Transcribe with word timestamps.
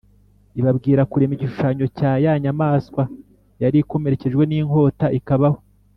ibabwira 0.59 1.01
kurema 1.11 1.33
igishushanyo 1.35 1.85
cya 1.97 2.11
ya 2.23 2.33
nyamaswa 2.43 3.03
yari 3.61 3.77
ikomerekejwe 3.83 4.43
n’inkota 4.47 5.05
ikabaho. 5.19 5.57